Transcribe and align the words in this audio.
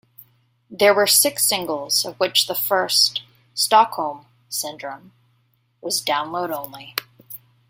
There 0.71 0.95
were 0.95 1.05
six 1.05 1.45
singles, 1.45 2.05
of 2.05 2.19
which 2.19 2.47
the 2.47 2.55
first, 2.55 3.21
"Stockholm 3.53 4.25
Syndrome", 4.49 5.11
was 5.79 6.01
download 6.03 6.49
only. 6.51 6.95